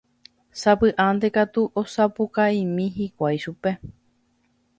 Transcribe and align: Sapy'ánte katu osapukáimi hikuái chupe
Sapy'ánte 0.61 1.27
katu 1.35 1.63
osapukáimi 1.81 2.85
hikuái 2.97 3.37
chupe 3.45 3.71